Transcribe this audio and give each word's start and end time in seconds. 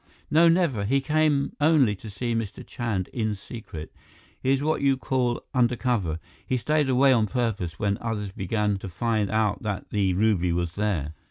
"No, 0.31 0.47
never. 0.47 0.83
He 0.85 0.99
came 0.99 1.55
only 1.61 1.95
to 1.97 2.09
see 2.09 2.33
Mr. 2.33 2.65
Chand 2.65 3.07
in 3.09 3.35
secret. 3.35 3.93
He 4.41 4.49
is 4.49 4.63
what 4.63 4.81
you 4.81 4.97
call 4.97 5.43
undercover. 5.53 6.17
He 6.43 6.57
stayed 6.57 6.89
away 6.89 7.13
on 7.13 7.27
purpose, 7.27 7.77
when 7.77 7.99
others 8.01 8.31
began 8.31 8.79
to 8.79 8.89
find 8.89 9.29
out 9.29 9.61
that 9.61 9.91
the 9.91 10.15
ruby 10.15 10.51
was 10.53 10.73
there. 10.73 11.13